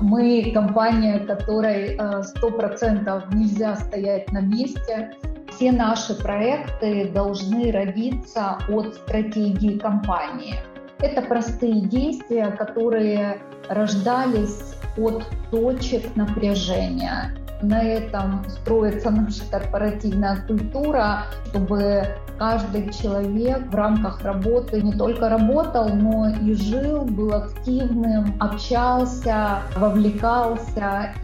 [0.00, 5.12] Мы компания, которой 100% э, нельзя стоять на месте.
[5.50, 10.56] Все наши проекты должны родиться от стратегии компании.
[10.98, 13.38] Это простые действия, которые
[13.68, 17.34] рождались от точек напряжения.
[17.62, 22.06] На этом строится наша корпоративная культура, чтобы
[22.38, 31.14] каждый человек в рамках работы не только работал, но и жил, был активным, общался, вовлекался.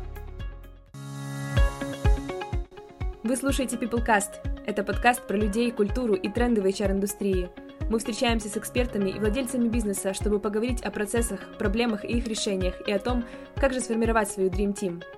[3.23, 4.65] Вы слушаете PeopleCast.
[4.65, 7.51] Это подкаст про людей, культуру и тренды в HR-индустрии.
[7.91, 12.75] Мы встречаемся с экспертами и владельцами бизнеса, чтобы поговорить о процессах, проблемах и их решениях,
[12.87, 13.25] и о том,
[13.57, 15.03] как же сформировать свою Dream Team–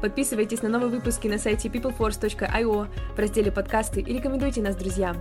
[0.00, 5.16] Подписывайтесь на новые выпуски на сайте peopleforce.io в разделе подкасты и рекомендуйте нас друзьям.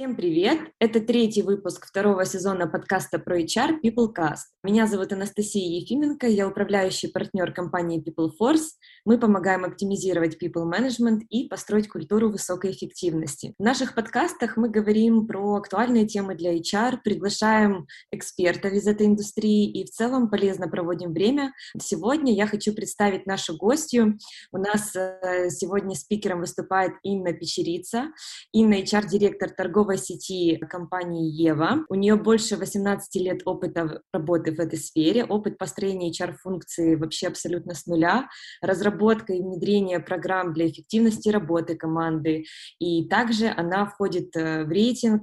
[0.00, 0.60] Всем привет!
[0.78, 4.48] Это третий выпуск второго сезона подкаста про HR PeopleCast.
[4.62, 8.78] Меня зовут Анастасия Ефименко, я управляющий партнер компании PeopleForce.
[9.04, 13.52] Мы помогаем оптимизировать people management и построить культуру высокой эффективности.
[13.58, 19.70] В наших подкастах мы говорим про актуальные темы для HR, приглашаем экспертов из этой индустрии
[19.70, 21.52] и в целом полезно проводим время.
[21.78, 24.18] Сегодня я хочу представить нашу гостью.
[24.50, 28.06] У нас э, сегодня спикером выступает Инна Печерица.
[28.52, 31.84] Инна HR-директор торговой торговой сети компании Ева.
[31.88, 37.74] У нее больше 18 лет опыта работы в этой сфере, опыт построения HR-функции вообще абсолютно
[37.74, 38.28] с нуля,
[38.62, 42.44] разработка и внедрение программ для эффективности работы команды.
[42.78, 45.22] И также она входит э, в рейтинг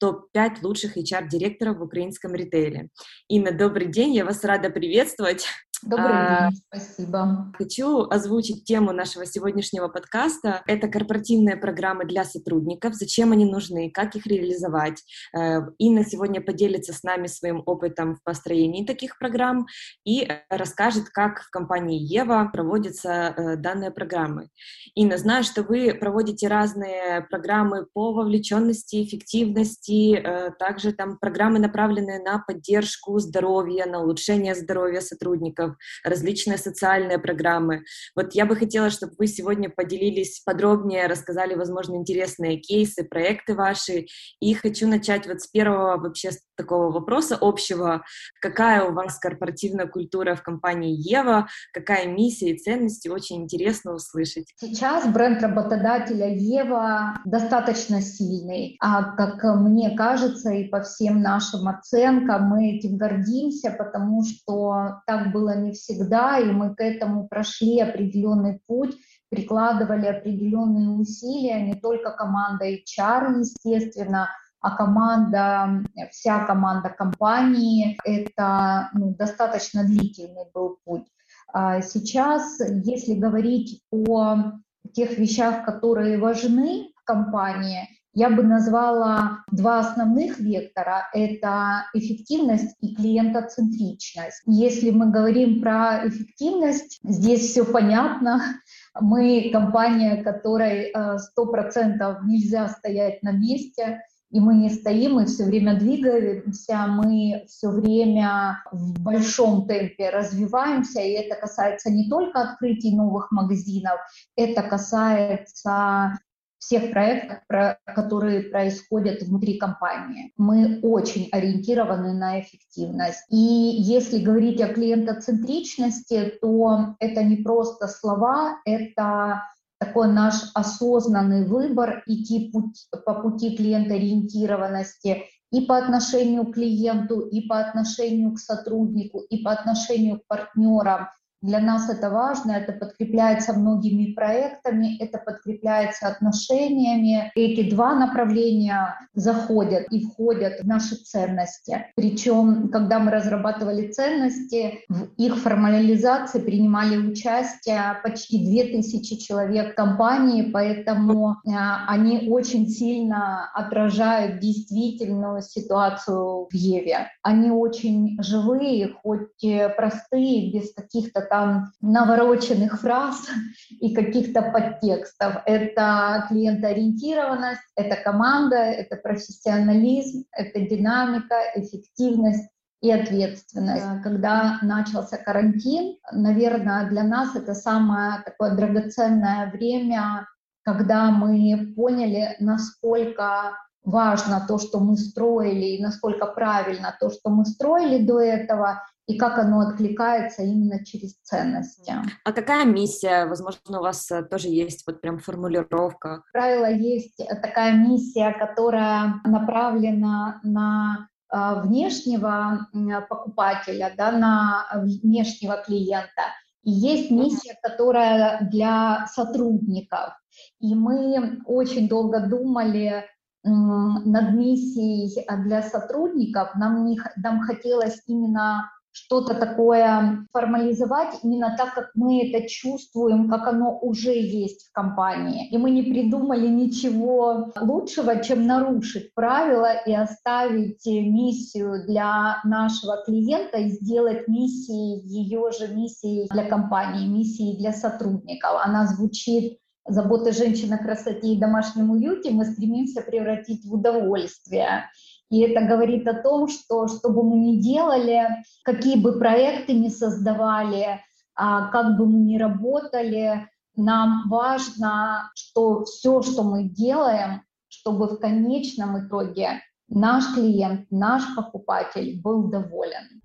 [0.00, 2.88] топ-5 лучших HR-директоров в украинском ритейле.
[3.28, 5.46] Инна, добрый день, я вас рада приветствовать.
[5.86, 7.52] Добрый а, день, спасибо.
[7.58, 10.62] Хочу озвучить тему нашего сегодняшнего подкаста.
[10.66, 15.02] Это корпоративные программы для сотрудников, зачем они нужны, как их реализовать.
[15.36, 19.66] Э, Инна сегодня поделится с нами своим опытом в построении таких программ
[20.06, 24.48] и расскажет, как в компании Ева проводятся э, данные программы.
[24.94, 32.22] Инна, знаю, что вы проводите разные программы по вовлеченности, эффективности, э, также там программы, направленные
[32.22, 35.73] на поддержку здоровья, на улучшение здоровья сотрудников
[36.04, 37.84] различные социальные программы.
[38.14, 44.06] Вот я бы хотела, чтобы вы сегодня поделились подробнее, рассказали, возможно, интересные кейсы, проекты ваши.
[44.40, 48.04] И хочу начать вот с первого вообще такого вопроса общего.
[48.40, 51.48] Какая у вас корпоративная культура в компании Ева?
[51.72, 53.08] Какая миссия и ценности?
[53.08, 54.46] Очень интересно услышать.
[54.60, 58.76] Сейчас бренд работодателя Ева достаточно сильный.
[58.80, 65.32] А как мне кажется, и по всем нашим оценкам, мы этим гордимся, потому что так
[65.32, 68.96] было не всегда, и мы к этому прошли определенный путь,
[69.30, 74.28] прикладывали определенные усилия, не только команда HR, естественно,
[74.60, 81.06] а команда, вся команда компании, это ну, достаточно длительный был путь.
[81.52, 84.52] А сейчас, если говорить о
[84.94, 92.94] тех вещах, которые важны в компании, я бы назвала два основных вектора– это эффективность и
[92.94, 94.42] клиентоцентричность.
[94.46, 98.40] Если мы говорим про эффективность, здесь все понятно.
[99.00, 105.44] Мы компания, которой 100% э, нельзя стоять на месте, и мы не стоим, мы все
[105.44, 112.94] время двигаемся, мы все время в большом темпе развиваемся, и это касается не только открытий
[112.96, 113.98] новых магазинов,
[114.36, 116.18] это касается
[116.64, 117.38] всех проектов,
[117.84, 120.32] которые происходят внутри компании.
[120.38, 123.24] Мы очень ориентированы на эффективность.
[123.28, 129.42] И если говорить о клиентоцентричности, то это не просто слова, это
[129.78, 137.46] такой наш осознанный выбор идти путь, по пути клиентоориентированности и по отношению к клиенту, и
[137.46, 141.08] по отношению к сотруднику, и по отношению к партнерам,
[141.44, 147.30] для нас это важно, это подкрепляется многими проектами, это подкрепляется отношениями.
[147.34, 151.86] Эти два направления заходят и входят в наши ценности.
[151.96, 161.36] Причем, когда мы разрабатывали ценности, в их формализации принимали участие почти 2000 человек компании, поэтому
[161.46, 167.08] а, они очень сильно отражают действительную ситуацию в Еве.
[167.22, 169.44] Они очень живые, хоть
[169.76, 173.26] простые, без каких-то там навороченных фраз
[173.80, 175.42] и каких-то подтекстов.
[175.46, 182.48] Это клиентоориентированность, это команда, это профессионализм, это динамика, эффективность
[182.80, 184.02] и ответственность.
[184.02, 190.28] Когда начался карантин, наверное, для нас это самое такое драгоценное время,
[190.62, 197.44] когда мы поняли, насколько важно то, что мы строили, и насколько правильно то, что мы
[197.44, 201.92] строили до этого, и как оно откликается именно через ценности.
[202.24, 203.26] А какая миссия?
[203.26, 206.16] Возможно, у вас э, тоже есть вот прям формулировка.
[206.16, 212.68] Как правило, есть такая миссия, которая направлена на э, внешнего
[213.08, 216.22] покупателя, да, на внешнего клиента.
[216.62, 220.14] И есть миссия, которая для сотрудников.
[220.60, 223.04] И мы очень долго думали
[223.44, 226.54] над миссией для сотрудников.
[226.54, 233.48] Нам, не, нам хотелось именно что-то такое формализовать именно так, как мы это чувствуем, как
[233.48, 235.48] оно уже есть в компании.
[235.50, 243.58] И мы не придумали ничего лучшего, чем нарушить правила и оставить миссию для нашего клиента
[243.58, 248.60] и сделать миссией ее же миссией для компании, миссией для сотрудников.
[248.62, 254.88] Она звучит заботы женщин о красоте и домашнем уюте мы стремимся превратить в удовольствие.
[255.30, 258.28] И это говорит о том, что что бы мы ни делали,
[258.62, 261.00] какие бы проекты ни создавали,
[261.34, 268.18] а, как бы мы ни работали, нам важно, что все, что мы делаем, чтобы в
[268.18, 273.22] конечном итоге наш клиент, наш покупатель был доволен.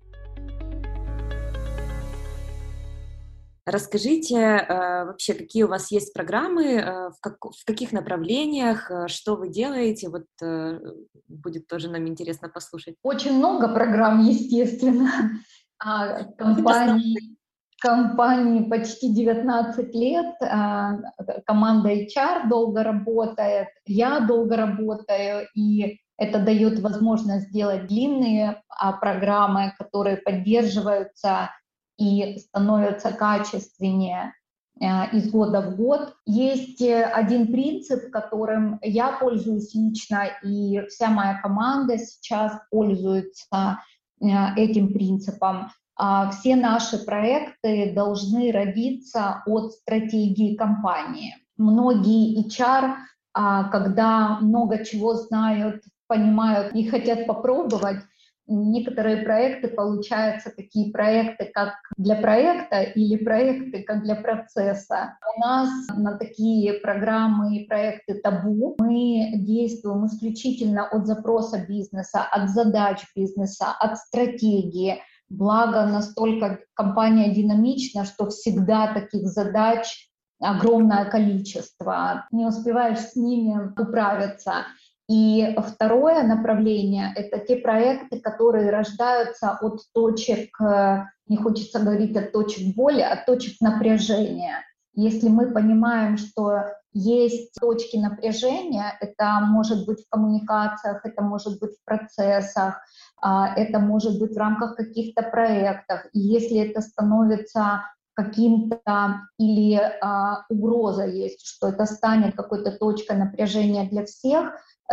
[3.70, 9.06] Расскажите э, вообще, какие у вас есть программы, э, в, как, в каких направлениях, э,
[9.06, 10.80] что вы делаете, вот э,
[11.28, 12.96] будет тоже нам интересно послушать.
[13.04, 15.10] Очень много программ, естественно.
[15.82, 17.16] А, компании,
[17.80, 20.98] компании почти 19 лет, а,
[21.46, 29.72] команда HR долго работает, я долго работаю, и это дает возможность сделать длинные а, программы,
[29.78, 31.48] которые поддерживаются
[32.00, 34.32] и становятся качественнее
[34.80, 36.14] э, из года в год.
[36.24, 43.80] Есть э, один принцип, которым я пользуюсь лично, и вся моя команда сейчас пользуется
[44.20, 44.26] э,
[44.56, 45.70] этим принципом.
[46.02, 51.34] А все наши проекты должны родиться от стратегии компании.
[51.58, 52.94] Многие HR,
[53.34, 57.98] а, когда много чего знают, понимают и хотят попробовать,
[58.50, 65.16] некоторые проекты получаются такие проекты, как для проекта или проекты, как для процесса.
[65.36, 68.76] У нас на такие программы и проекты табу.
[68.78, 75.00] Мы действуем исключительно от запроса бизнеса, от задач бизнеса, от стратегии.
[75.28, 80.10] Благо, настолько компания динамична, что всегда таких задач
[80.40, 82.26] огромное количество.
[82.32, 84.64] Не успеваешь с ними управиться.
[85.10, 92.30] И второе направление— это те проекты, которые рождаются от точек, э, не хочется говорить от
[92.30, 94.62] точек боли, от точек напряжения.
[94.94, 101.72] Если мы понимаем, что есть точки напряжения, это может быть в коммуникациях, это может быть
[101.72, 102.80] в процессах,
[103.20, 106.06] а, это может быть в рамках каких-то проектов.
[106.12, 107.82] И если это становится
[108.14, 114.52] каким-то или а, угроза есть, что это станет какой-то точкой напряжения для всех,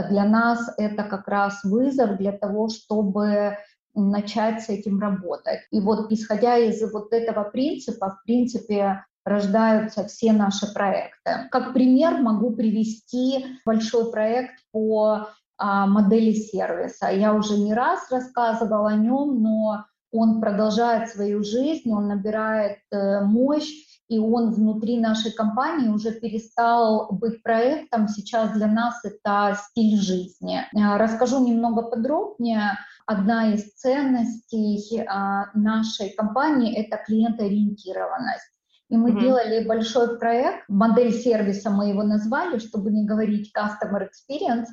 [0.10, 3.58] для нас это как раз вызов для того, чтобы
[3.96, 5.62] начать с этим работать.
[5.72, 11.50] И вот исходя из вот этого принципа, в принципе, рождаются все наши проекты.
[11.52, 15.28] Как пример могу привести большой проект по
[15.58, 17.08] а, модели сервиса.
[17.08, 23.22] Я уже не раз рассказывала о нем, но он продолжает свою жизнь, он набирает э,
[23.22, 23.72] мощь,
[24.08, 28.08] и он внутри нашей компании уже перестал быть проектом.
[28.08, 30.60] Сейчас для нас это стиль жизни.
[30.60, 32.78] Э, расскажу немного подробнее.
[33.06, 38.52] Одна из ценностей а, нашей компании— это клиентоориентированность.
[38.90, 39.20] И мы mm-hmm.
[39.20, 44.68] делали большой проект, модель сервиса мы его назвали, чтобы не говорить customer experience,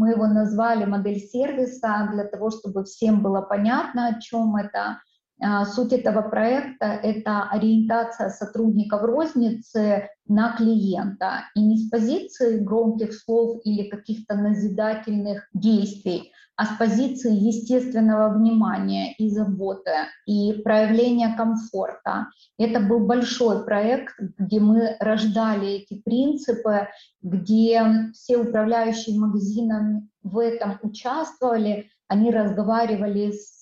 [0.00, 5.02] мы его назвали модель сервиса для того, чтобы всем было понятно, о чем это.
[5.42, 11.44] А, суть этого проекта— это ориентация сотрудников розницы на клиента.
[11.54, 19.14] И не с позиции громких слов или каких-то назидательных действий, а с позиции естественного внимания
[19.14, 19.92] и заботы,
[20.26, 22.26] и проявления комфорта.
[22.58, 26.88] Это был большой проект, где мы рождали эти принципы,
[27.22, 33.60] где все управляющие магазинами в этом участвовали, они разговаривали с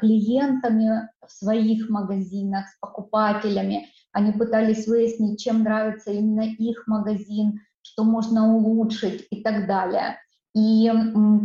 [0.00, 8.04] клиентами в своих магазинах, с покупателями, они пытались выяснить, чем нравится именно их магазин, что
[8.04, 10.18] можно улучшить и так далее.
[10.54, 10.92] И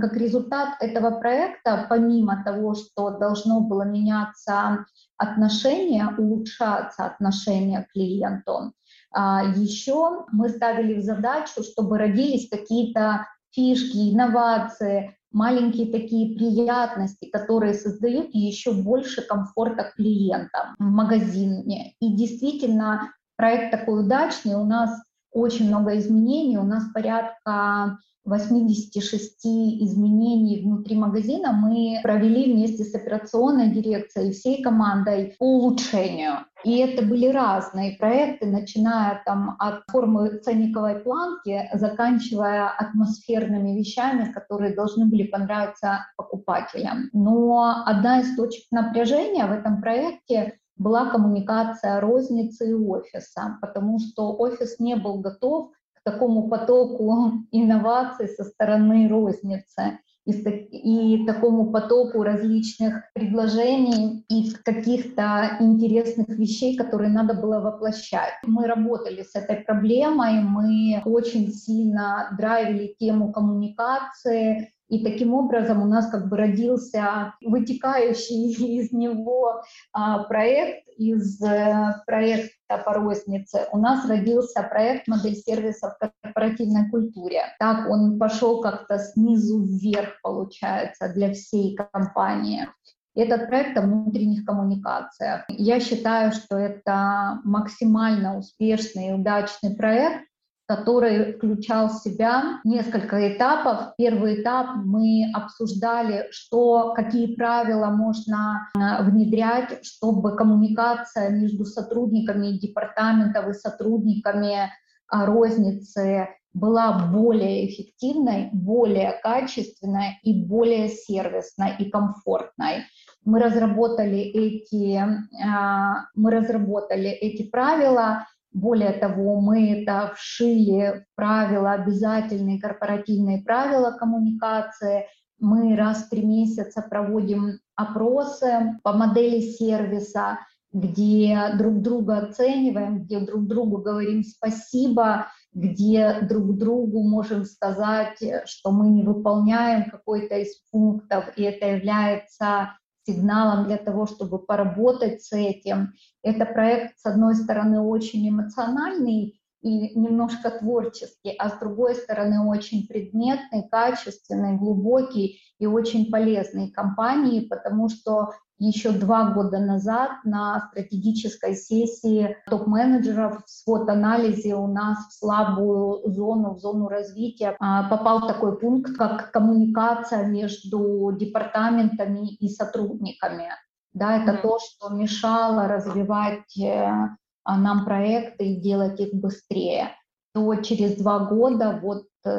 [0.01, 8.73] как результат этого проекта, помимо того, что должно было меняться отношение, улучшаться отношение к клиенту,
[9.13, 17.73] а, еще мы ставили в задачу, чтобы родились какие-то фишки, инновации, маленькие такие приятности, которые
[17.73, 21.95] создают еще больше комфорта клиентам в магазине.
[21.99, 24.91] И действительно, проект такой удачный, у нас
[25.31, 33.69] очень много изменений, у нас порядка 86 изменений внутри магазина мы провели вместе с операционной
[33.69, 36.45] дирекцией и всей командой по улучшению.
[36.63, 44.75] И это были разные проекты, начиная там от формы ценниковой планки, заканчивая атмосферными вещами, которые
[44.75, 47.09] должны были понравиться покупателям.
[47.13, 54.35] Но одна из точек напряжения в этом проекте была коммуникация розницы и офиса, потому что
[54.37, 55.71] офис не был готов
[56.03, 66.29] такому потоку инноваций со стороны розницы и, и такому потоку различных предложений и каких-то интересных
[66.29, 68.33] вещей, которые надо было воплощать.
[68.45, 75.85] Мы работали с этой проблемой, мы очень сильно драйвили тему коммуникации, и таким образом у
[75.85, 83.67] нас как бы родился вытекающий из него а, проект, из э, проекта по рознице.
[83.71, 87.43] У нас родился проект модель сервиса в корпоративной культуре.
[87.57, 92.67] Так он пошел как-то снизу вверх, получается, для всей компании.
[93.15, 95.45] Этот проект о внутренних коммуникациях.
[95.47, 100.25] Я считаю, что это максимально успешный и удачный проект,
[100.75, 103.93] который включал в себя несколько этапов.
[103.97, 113.49] Первый этап мы обсуждали, что, какие правила можно э, внедрять, чтобы коммуникация между сотрудниками департаментов
[113.49, 114.71] и сотрудниками
[115.09, 122.85] а, розницы была более эффективной, более качественной и более сервисной и комфортной.
[123.25, 125.01] Мы разработали эти,
[125.43, 133.91] а, мы разработали эти правила, более того, мы это вшили в правила, обязательные корпоративные правила
[133.91, 135.07] коммуникации.
[135.39, 140.39] Мы раз в три месяца проводим опросы по модели сервиса,
[140.73, 148.71] где друг друга оцениваем, где друг другу говорим спасибо, где друг другу можем сказать, что
[148.71, 155.31] мы не выполняем какой-то из пунктов, и это является сигналом для того, чтобы поработать с
[155.33, 155.93] этим.
[156.23, 162.87] Это проект, с одной стороны, очень эмоциональный и немножко творческий, а с другой стороны, очень
[162.87, 171.55] предметный, качественный, глубокий и очень полезный компании, потому что еще два года назад на стратегической
[171.55, 178.59] сессии топ-менеджеров в свод-анализе у нас в слабую зону, в зону развития а, попал такой
[178.59, 183.49] пункт, как коммуникация между департаментами и сотрудниками.
[183.93, 184.41] Да, это mm-hmm.
[184.41, 187.09] то, что мешало развивать э,
[187.45, 189.95] нам проекты и делать их быстрее.
[190.33, 192.29] То через два года, вот э,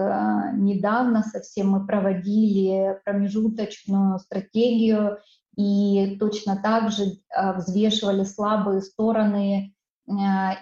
[0.54, 5.18] недавно совсем мы проводили промежуточную стратегию
[5.56, 9.74] и точно так же э, взвешивали слабые стороны
[10.08, 10.12] э,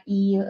[0.07, 0.43] и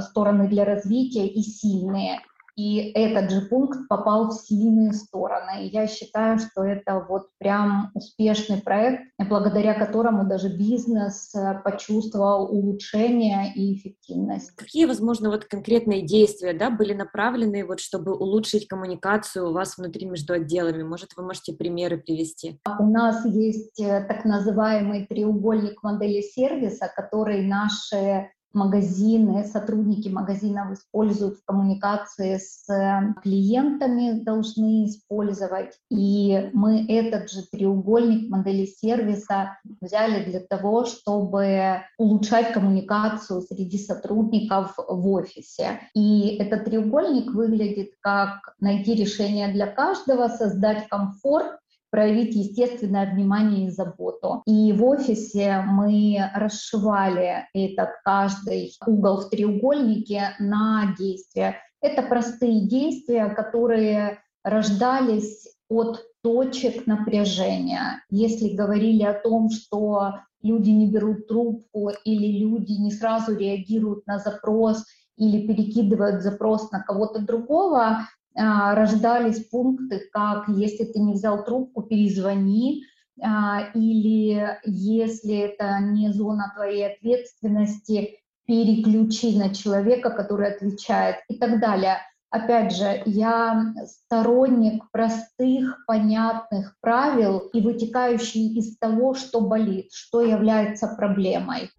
[0.00, 2.20] стороны для развития и сильные.
[2.56, 5.64] И этот же пункт попал в сильные стороны.
[5.64, 12.52] И я считаю, что это вот прям успешный проект, благодаря которому даже бизнес э, почувствовал
[12.52, 14.54] улучшение и эффективность.
[14.56, 20.06] Какие, возможно, вот конкретные действия да, были направлены, вот, чтобы улучшить коммуникацию у вас внутри
[20.06, 20.82] между отделами?
[20.82, 22.60] Может, вы можете примеры привести?
[22.78, 31.38] У нас есть э, так называемый треугольник модели сервиса, который наши магазины, сотрудники магазинов используют
[31.38, 35.72] в коммуникации с э, клиентами, должны использовать.
[35.90, 44.74] И мы этот же треугольник модели сервиса взяли для того, чтобы улучшать коммуникацию среди сотрудников
[44.76, 45.80] в офисе.
[45.94, 51.61] И этот треугольник выглядит как найти решение для каждого, создать комфорт
[51.92, 54.42] проявить естественное внимание и заботу.
[54.46, 61.56] И в офисе мы расшивали этот каждый угол в треугольнике на действия.
[61.82, 68.02] Это простые действия, которые рождались от точек напряжения.
[68.08, 74.18] Если говорили о том, что люди не берут трубку или люди не сразу реагируют на
[74.18, 74.84] запрос
[75.18, 82.84] или перекидывают запрос на кого-то другого, рождались пункты, как если ты не взял трубку, перезвони,
[83.22, 91.60] а, или если это не зона твоей ответственности, переключи на человека, который отвечает и так
[91.60, 91.98] далее.
[92.30, 100.88] Опять же, я сторонник простых, понятных правил и вытекающих из того, что болит, что является
[100.88, 101.70] проблемой.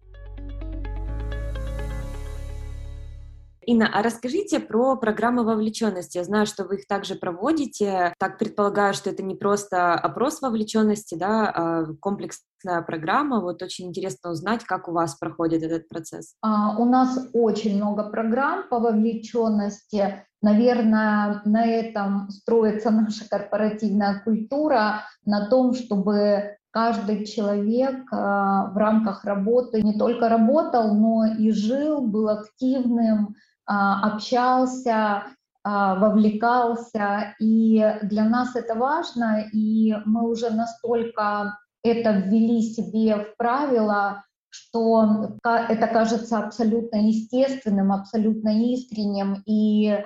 [3.66, 6.18] Инна, а расскажите про программы вовлеченности.
[6.18, 8.14] Я знаю, что вы их также проводите.
[8.18, 13.40] Так предполагаю, что это не просто опрос вовлеченности, да, а комплексная программа.
[13.40, 16.34] Вот очень интересно узнать, как у вас проходит этот процесс.
[16.42, 20.24] А, у нас очень много программ по вовлеченности.
[20.42, 29.80] Наверное, на этом строится наша корпоративная культура, на том, чтобы каждый человек в рамках работы
[29.80, 35.24] не только работал, но и жил, был активным, а, общался,
[35.62, 37.34] а, вовлекался.
[37.40, 45.38] И для нас это важно, и мы уже настолько это ввели себе в правила, что
[45.42, 49.42] это кажется абсолютно естественным, абсолютно искренним.
[49.46, 50.04] И э,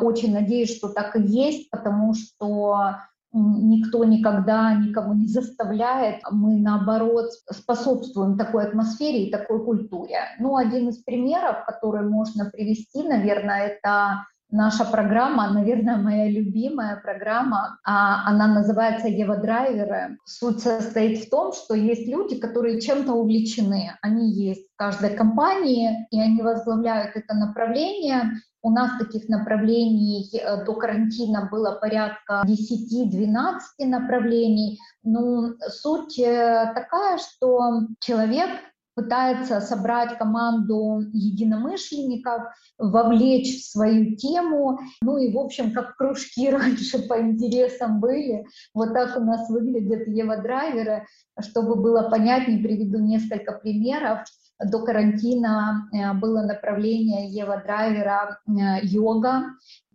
[0.00, 2.96] очень надеюсь, что так и есть, потому что
[3.32, 6.22] никто никогда никого не заставляет.
[6.30, 10.18] Мы, наоборот, способствуем такой атмосфере и такой культуре.
[10.38, 17.78] Ну, один из примеров, который можно привести, наверное, это наша программа, наверное, моя любимая программа,
[17.84, 20.18] а она называется «Ева Драйверы».
[20.24, 23.92] Суть состоит в том, что есть люди, которые чем-то увлечены.
[24.02, 28.32] Они есть в каждой компании, и они возглавляют это направление,
[28.62, 34.78] у нас таких направлений э, до карантина было порядка 10-12 направлений.
[35.02, 38.50] Но суть э, такая, что человек
[38.94, 42.42] пытается собрать команду единомышленников,
[42.76, 44.78] вовлечь в свою тему.
[45.00, 50.06] Ну и, в общем, как кружки раньше по интересам были, вот так у нас выглядят
[50.06, 51.06] Ева-драйверы.
[51.40, 54.24] Чтобы было понятнее, приведу несколько примеров
[54.64, 59.44] до карантина э, было направление Ева Драйвера э, йога.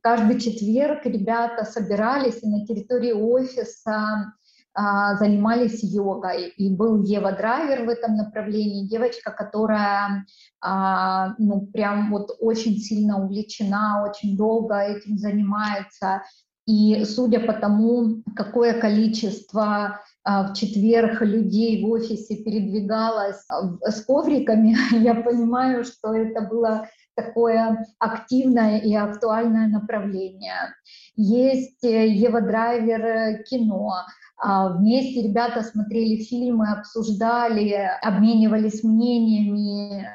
[0.02, 4.34] Каждый четверг ребята собирались и на территории офиса
[4.78, 6.50] а, занимались йогой.
[6.50, 10.26] И был Ева Драйвер в этом направлении, девочка, которая
[10.60, 16.24] а, ну, прям вот очень сильно увлечена, очень долго этим занимается.
[16.68, 24.76] И судя по тому, какое количество в четверг людей в офисе передвигалось а, с ковриками,
[25.04, 30.76] я понимаю, что это было такое активное и актуальное направление.
[31.16, 33.94] Есть э, Ева Драйвер э, кино.
[34.38, 40.06] А, вместе ребята смотрели фильмы, обсуждали, обменивались мнениями,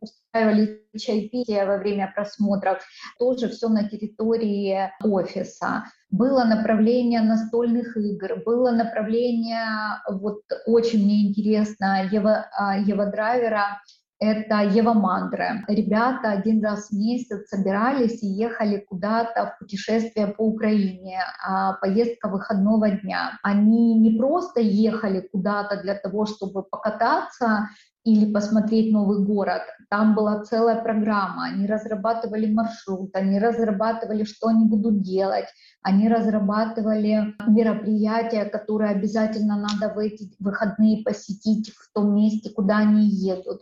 [0.00, 2.82] устраивали чайпитие во время просмотров.
[3.18, 9.66] Тоже все на территории офиса было направление настольных игр, было направление,
[10.10, 13.80] вот очень мне интересно, Ева, а, Ева Драйвера,
[14.22, 15.64] это Ева Мандры.
[15.66, 22.28] Ребята один раз в месяц собирались и ехали куда-то в путешествие по Украине, а поездка
[22.28, 23.38] выходного дня.
[23.42, 27.68] Они не просто ехали куда-то для того, чтобы покататься,
[28.04, 29.62] или посмотреть новый город.
[29.88, 31.46] Там была целая программа.
[31.46, 35.46] Они разрабатывали маршрут, они разрабатывали, что они будут делать,
[35.82, 43.06] они разрабатывали мероприятия, которые обязательно надо в эти выходные посетить в том месте, куда они
[43.06, 43.60] едут.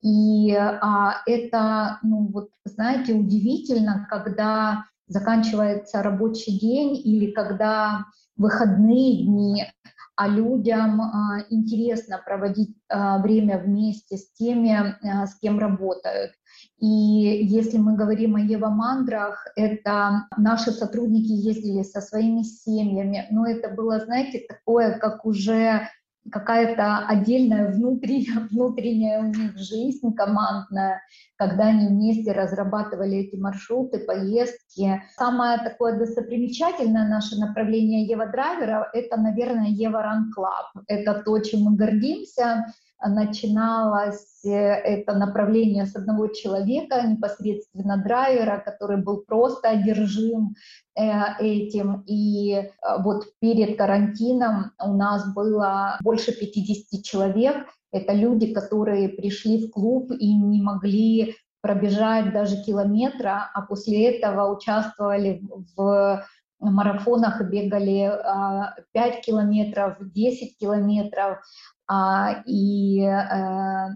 [0.00, 9.64] И а, это, ну вот, знаете, удивительно, когда заканчивается рабочий день или когда выходные дни,
[10.16, 16.32] а людям а, интересно проводить а, время вместе с теми, а, с кем работают.
[16.78, 23.46] И если мы говорим о EVA Мандрах, это наши сотрудники ездили со своими семьями, но
[23.46, 25.88] это было, знаете, такое, как уже
[26.30, 31.02] какая-то отдельная внутренняя, внутренняя у них жизнь командная,
[31.36, 35.02] когда они вместе разрабатывали эти маршруты, поездки.
[35.16, 40.84] Самое такое достопримечательное наше направление EVA Драйвера— это, наверное, EVA Run Club.
[40.86, 42.66] Это то, чем мы гордимся,
[43.08, 50.54] начиналось э, это направление с одного человека, непосредственно драйвера, который был просто одержим
[50.94, 51.02] э,
[51.40, 52.02] этим.
[52.06, 52.68] И э,
[53.00, 57.66] вот перед карантином у нас было больше 50 человек.
[57.92, 64.54] Это люди, которые пришли в клуб и не могли пробежать даже километра, а после этого
[64.54, 65.42] участвовали
[65.76, 66.24] в
[66.58, 68.10] марафонах бегали
[68.92, 71.38] 5 километров, 10 километров,
[71.81, 71.81] а,
[72.46, 73.88] и э,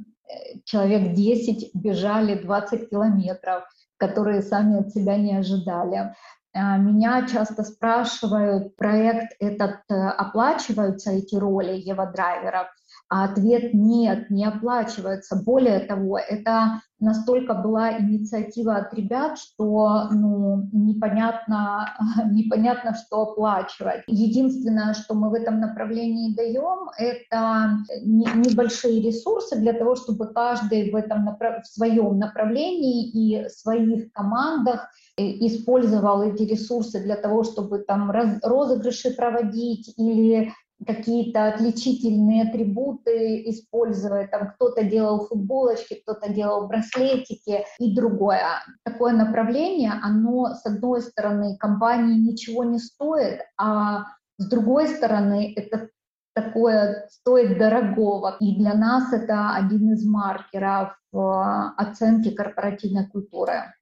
[0.65, 3.65] человек 10 бежали 20 километров,
[3.97, 6.15] которые сами от себя не ожидали.
[6.53, 12.69] А, меня часто спрашивают, проект этот э, оплачиваются эти роли Ева драйверов.
[13.09, 15.37] А ответ нет, не оплачивается.
[15.37, 21.89] Более того, это настолько была инициатива от ребят, что ну, непонятно,
[22.33, 24.03] непонятно, что оплачивать.
[24.09, 30.97] Единственное, что мы в этом направлении даем, это небольшие ресурсы для того, чтобы каждый в,
[30.97, 37.79] этом в своем направлении и в своих командах э, использовал эти ресурсы для того, чтобы
[37.79, 38.11] там
[38.43, 40.53] розыгрыши проводить или
[40.87, 44.29] какие-то отличительные атрибуты используя.
[44.29, 48.63] Там кто-то делал футболочки, кто-то делал браслетики и другое.
[48.85, 54.05] Такое направление, оно, с одной стороны, компании ничего не стоит, а
[54.39, 55.89] с другой стороны, это
[56.35, 58.37] такое стоит дорогого.
[58.41, 61.19] И для нас это один из маркеров э,
[61.79, 63.73] оценки корпоративной культуры.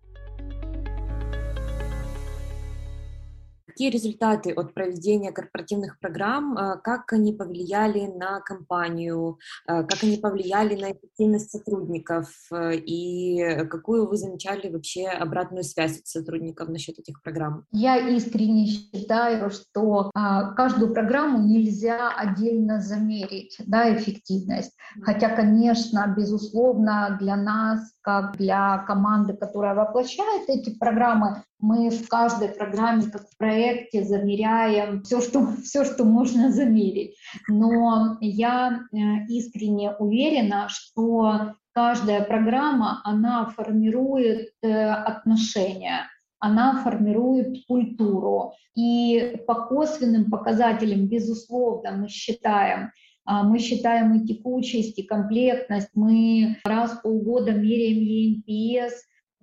[3.75, 10.17] Какие результаты от проведения корпоративных программ, э, как они повлияли на компанию, э, как они
[10.17, 17.01] повлияли на эффективность сотрудников э, и какую вы замечали вообще обратную связь от сотрудников насчет
[17.01, 17.65] этих программ?
[17.73, 24.71] Я искренне считаю, что а, каждую программу нельзя отдельно замерить, да, эффективность.
[25.03, 32.49] Хотя, конечно, безусловно, для нас, как для команды, которая воплощает эти программы, мы в каждой
[32.49, 37.17] программе, как в проекте, замеряем все, что, все, что можно замерить.
[37.49, 38.97] Но я э,
[39.29, 46.07] искренне уверена, что каждая программа, она формирует э, отношения,
[46.39, 48.53] она формирует культуру.
[48.77, 52.91] И по косвенным показателям, безусловно, мы считаем,
[53.25, 55.89] а, мы считаем и текучесть, и комплектность.
[55.95, 58.93] Мы раз в полгода меряем ENPS,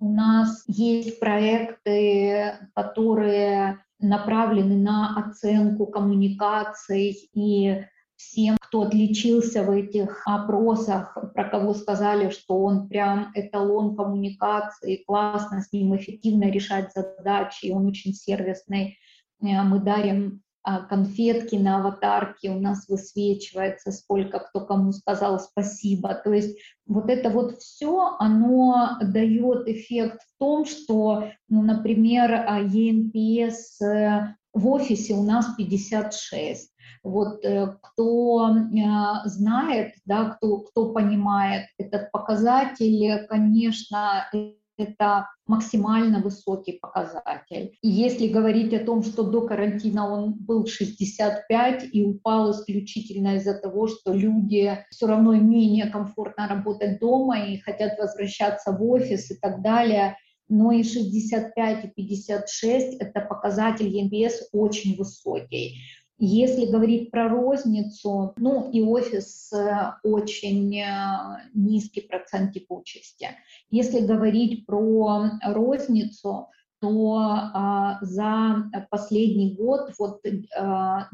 [0.02, 7.84] у нас есть проекты, которые направлены на оценку коммуникаций и
[8.16, 15.62] всем, кто отличился в этих опросах, про кого сказали, что он прям эталон коммуникации, классно
[15.62, 18.98] с ним эффективно решать задачи, он очень сервисный.
[19.40, 20.42] Э, мы дарим
[20.88, 26.14] конфетки на аватарке у нас высвечивается, сколько кто кому сказал спасибо.
[26.14, 32.60] То есть вот это вот все, оно дает эффект в том, что, ну, например, а,
[32.60, 36.72] ЕНПС э, в офисе у нас 56.
[37.02, 44.28] Вот э, кто э, знает, да, кто, кто понимает этот показатель, конечно,
[44.78, 47.76] это максимально высокий показатель.
[47.82, 53.54] И если говорить о том, что до карантина он был 65 и упал исключительно из-за
[53.54, 59.34] того, что люди все равно менее комфортно работать дома и хотят возвращаться в офис и
[59.36, 60.16] так далее,
[60.48, 65.78] но и 65 и 56– это показатель ЕНПС очень высокий.
[66.24, 73.30] Если говорить про розницу, ну и офис э, очень э, низкий процент текучести.
[73.70, 76.46] Если говорить про розницу,
[76.80, 80.20] то а, за последний год, вот
[80.56, 81.08] а,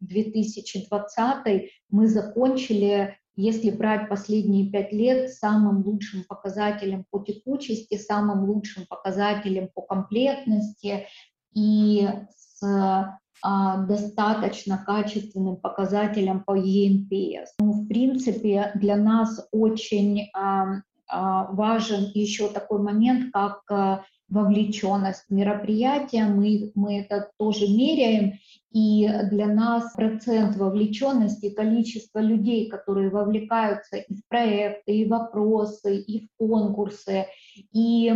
[0.00, 8.86] 2020, мы закончили, если брать последние пять лет, самым лучшим показателем по текучести, самым лучшим
[8.88, 11.06] показателем по комплектности
[11.54, 13.08] и с
[13.42, 17.46] достаточно качественным показателям по ENPS.
[17.60, 23.62] Ну, в принципе, для нас очень а, а, важен еще такой момент, как
[24.28, 28.34] вовлеченность в мероприятия, мы, мы это тоже меряем,
[28.70, 35.96] и для нас процент вовлеченности, количество людей, которые вовлекаются и в проекты, и в вопросы,
[35.96, 37.26] и в конкурсы,
[37.72, 38.12] и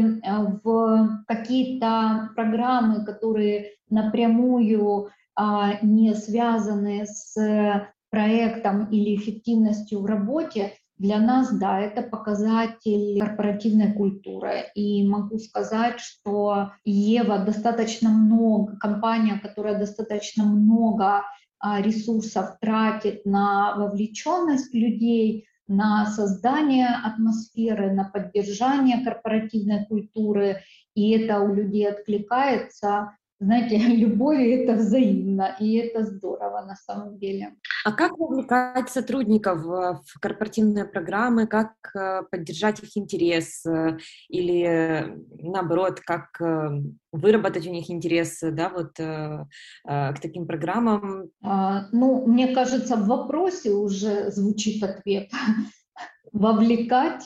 [0.62, 11.18] в какие-то программы, которые напрямую а, не связаны с проектом или эффективностью в работе, для
[11.18, 14.66] нас, да, это показатель корпоративной культуры.
[14.76, 21.24] И могу сказать, что Ева достаточно много, компания, которая достаточно много
[21.58, 30.60] а, ресурсов тратит на вовлеченность людей, на создание атмосферы, на поддержание корпоративной культуры,
[30.94, 37.54] и это у людей откликается, знаете, любовь это взаимно, и это здорово на самом деле.
[37.84, 46.00] А как вовлекать сотрудников в корпоративные программы, как э, поддержать их интерес э, или наоборот,
[46.00, 51.30] как э, выработать у них интерес да, вот, к таким программам?
[51.42, 55.30] А, ну, мне кажется, в вопросе уже звучит ответ.
[56.32, 57.22] Вовлекать.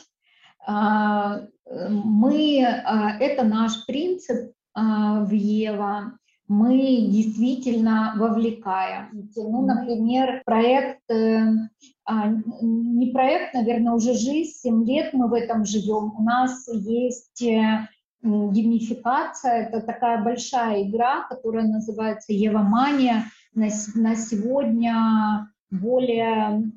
[0.65, 1.47] А,
[1.89, 9.29] мы, а, это наш принцип, в Ева, мы действительно вовлекаем.
[9.35, 11.45] Ну, например, проект э,
[12.05, 12.29] а,
[12.61, 16.13] не проект, наверное, уже жизнь, 7 лет мы в этом живем.
[16.17, 17.43] У нас есть
[18.23, 23.25] геймификация, это такая большая игра, которая называется Евамания.
[23.53, 26.71] На, на сегодня более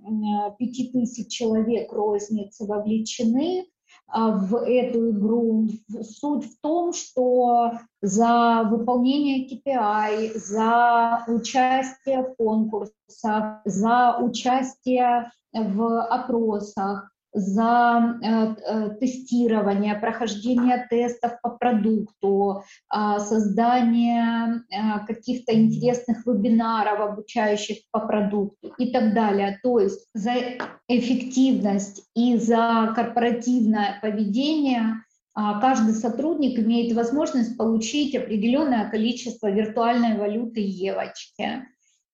[0.58, 3.66] 5000 человек розницы вовлечены а,
[4.12, 5.68] в эту игру.
[6.02, 17.10] Суть в том, что за выполнение KPI, за участие в конкурсах, за участие в опросах,
[17.32, 27.78] за э, э, тестирование, прохождение тестов по продукту, а, создание э, каких-то интересных вебинаров, обучающих
[27.92, 29.58] по продукту и так далее.
[29.62, 30.32] То есть за
[30.88, 35.02] эффективность и за корпоративное поведение
[35.34, 41.64] а, каждый сотрудник имеет возможность получить определенное количество виртуальной валюты Евочки.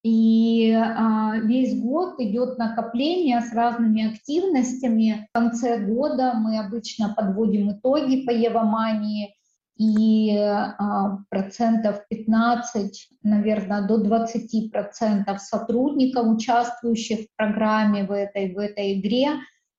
[0.08, 5.26] И а, весь год идет накопление с разными активностями.
[5.28, 9.34] В конце года мы обычно подводим итоги по Евомании,
[9.76, 18.58] и а, процентов 15, наверное, до 20 процентов сотрудников, участвующих в программе в этой, в
[18.58, 19.30] этой игре,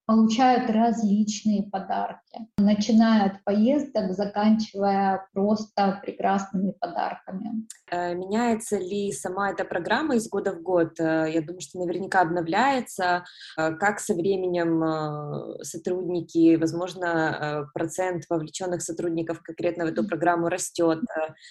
[0.07, 7.67] получают различные подарки, начиная от поездок, заканчивая просто прекрасными подарками.
[7.91, 10.97] Э, меняется ли сама эта программа из года в год?
[10.99, 13.25] Э, я думаю, что наверняка обновляется.
[13.57, 21.01] Э, как со временем сотрудники, возможно, процент вовлеченных сотрудников конкретно в эту программу растет?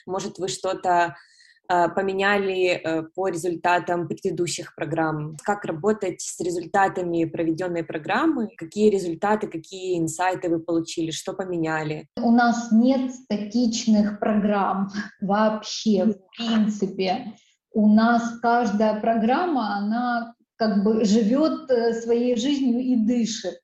[0.06, 1.14] Может, вы что-то
[1.68, 5.36] поменяли э, по результатам предыдущих программ?
[5.42, 8.48] Как работать с результатами проведенной программы?
[8.56, 11.10] Какие результаты, какие инсайты вы получили?
[11.10, 12.08] Что поменяли?
[12.20, 14.88] У нас нет статичных программ
[15.20, 17.34] вообще, в принципе.
[17.72, 23.60] У нас каждая программа, она как бы живет э, своей жизнью и дышит.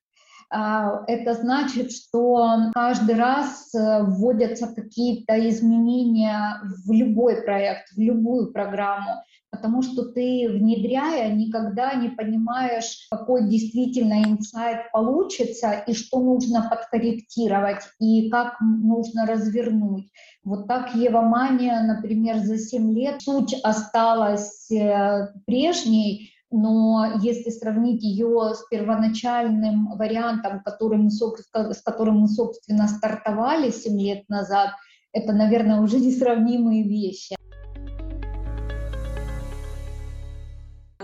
[0.54, 8.52] А, это значит, что каждый раз э, вводятся какие-то изменения в любой проект, в любую
[8.52, 16.68] программу, потому что ты, внедряя, никогда не понимаешь, какой действительно инсайт получится и что нужно
[16.68, 20.10] подкорректировать и как нужно развернуть.
[20.44, 28.02] Вот так Ева Мания, например, за 7 лет суть осталась э, прежней, но если сравнить
[28.02, 34.70] ее с первоначальным вариантом, который мы, с которым мы, собственно, стартовали 7 лет назад,
[35.12, 37.36] это, наверное, уже несравнимые вещи.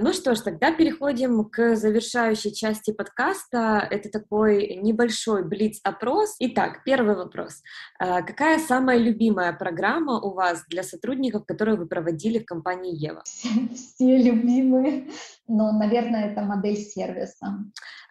[0.01, 3.87] Ну что ж, тогда переходим к завершающей части подкаста.
[3.91, 6.37] Это такой небольшой блиц-опрос.
[6.39, 7.63] Итак, первый вопрос.
[7.99, 13.23] А, какая самая любимая программа у вас для сотрудников, которую вы проводили в компании Ева?
[13.75, 15.09] Все любимые,
[15.49, 17.59] но, наверное, это модель сервиса.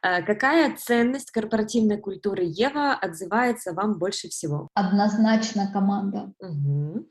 [0.02, 4.68] А, какая ценность корпоративной культуры Ева отзывается вам больше всего?
[4.74, 6.34] Однозначно команда.
[6.40, 7.08] Угу.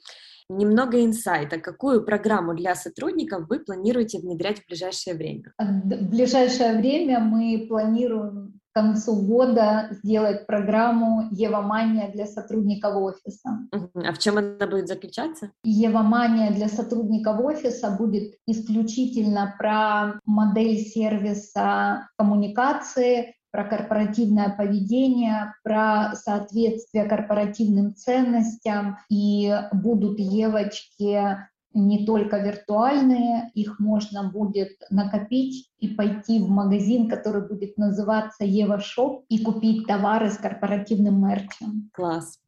[0.48, 1.58] Немного инсайта.
[1.58, 5.52] Какую программу для сотрудников вы планируете внедрять в ближайшее время?
[5.58, 13.66] В ближайшее время мы планируем к концу года сделать программу Евомания для сотрудников офиса.
[13.72, 15.50] А в чем она будет заключаться?
[15.64, 27.04] Евомания для сотрудников офиса будет исключительно про модель сервиса коммуникации, про корпоративное поведение, про соответствие
[27.04, 28.98] корпоративным ценностям.
[29.08, 31.36] И будут девочки
[31.76, 38.80] не только виртуальные, их можно будет накопить и пойти в магазин, который будет называться Ева
[38.80, 41.90] Шоп и купить товары с корпоративным мерчем.
[41.92, 42.38] Класс.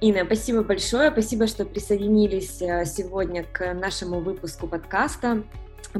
[0.00, 5.44] Инна, спасибо большое, спасибо, что присоединились э, сегодня к нашему выпуску подкаста.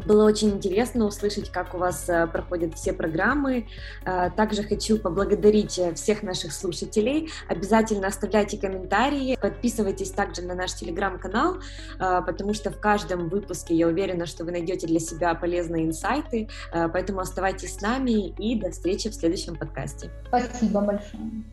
[0.07, 3.67] Было очень интересно услышать, как у вас э, проходят все программы.
[4.05, 7.31] Э, также хочу поблагодарить э, всех наших слушателей.
[7.49, 11.59] Обязательно оставляйте комментарии, подписывайтесь также на наш телеграм-канал,
[11.99, 16.49] потому что в каждом выпуске я уверена, что вы найдете для себя полезные инсайты.
[16.73, 20.11] Поэтому оставайтесь с нами и до встречи в следующем подкасте.
[20.29, 21.45] Спасибо большое.